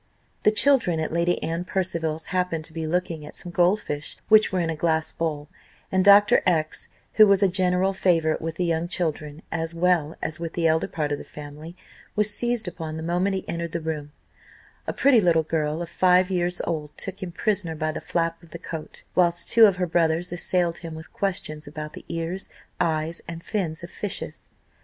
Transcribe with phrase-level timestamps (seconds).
[0.41, 4.51] The children at Lady Anne Percival's happened to be looking at some gold fish, which
[4.51, 5.47] were in a glass globe,
[5.91, 6.41] and Dr.
[6.47, 6.87] X,
[7.21, 9.11] who was a general favourite with the younger
[9.51, 11.75] as well as with the elder part of the family,
[12.15, 14.11] was seized upon the moment he entered the room:
[14.87, 18.49] a pretty little girl of five years old took him prisoner by the flap of
[18.49, 22.49] the coat, whilst two of her brothers assailed him with questions about the ears,
[22.79, 24.49] eyes, and fins of fishes.